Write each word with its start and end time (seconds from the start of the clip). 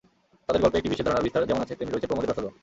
তাঁদের 0.45 0.61
গল্পে 0.63 0.77
একটি 0.79 0.91
বিশেষ 0.91 1.05
ধারণার 1.05 1.25
বিস্তার 1.25 1.49
যেমন 1.49 1.63
আছে, 1.65 1.75
তেমনি 1.77 1.91
রয়েছে 1.93 2.09
প্রমোদের 2.09 2.29
রসদও। 2.31 2.51